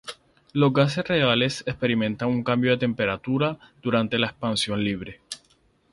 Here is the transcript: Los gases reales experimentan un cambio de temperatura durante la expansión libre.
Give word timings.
Los 0.53 0.73
gases 0.73 1.07
reales 1.07 1.63
experimentan 1.67 2.27
un 2.29 2.43
cambio 2.43 2.71
de 2.71 2.77
temperatura 2.79 3.59
durante 3.83 4.17
la 4.17 4.25
expansión 4.25 4.83
libre. 4.83 5.21